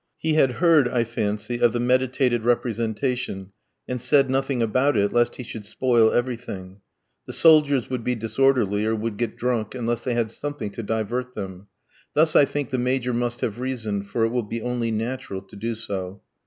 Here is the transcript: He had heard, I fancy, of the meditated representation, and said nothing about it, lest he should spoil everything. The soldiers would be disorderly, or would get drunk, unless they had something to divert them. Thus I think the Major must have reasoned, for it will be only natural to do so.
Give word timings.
He 0.17 0.33
had 0.33 0.53
heard, 0.53 0.87
I 0.87 1.03
fancy, 1.03 1.59
of 1.61 1.73
the 1.73 1.79
meditated 1.79 2.41
representation, 2.43 3.51
and 3.87 4.01
said 4.01 4.31
nothing 4.31 4.59
about 4.63 4.97
it, 4.97 5.13
lest 5.13 5.35
he 5.35 5.43
should 5.43 5.63
spoil 5.63 6.11
everything. 6.11 6.81
The 7.27 7.33
soldiers 7.33 7.87
would 7.91 8.03
be 8.03 8.15
disorderly, 8.15 8.83
or 8.83 8.95
would 8.95 9.17
get 9.17 9.37
drunk, 9.37 9.75
unless 9.75 10.01
they 10.01 10.15
had 10.15 10.31
something 10.31 10.71
to 10.71 10.81
divert 10.81 11.35
them. 11.35 11.67
Thus 12.15 12.35
I 12.35 12.45
think 12.45 12.71
the 12.71 12.79
Major 12.79 13.13
must 13.13 13.41
have 13.41 13.59
reasoned, 13.59 14.07
for 14.07 14.25
it 14.25 14.29
will 14.29 14.41
be 14.41 14.59
only 14.59 14.89
natural 14.89 15.43
to 15.43 15.55
do 15.55 15.75
so. 15.75 16.23